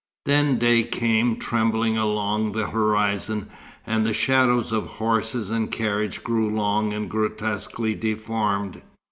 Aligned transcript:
Then 0.25 0.57
day 0.57 0.81
came 0.81 1.35
trembling 1.35 1.95
along 1.95 2.53
the 2.53 2.65
horizon, 2.65 3.51
and 3.85 4.03
the 4.03 4.15
shadows 4.15 4.71
of 4.71 4.87
horses 4.87 5.51
and 5.51 5.71
carriage 5.71 6.23
grew 6.23 6.49
long 6.49 6.91
and 6.91 7.07
grotesquely 7.07 7.93
deformed. 7.93 8.81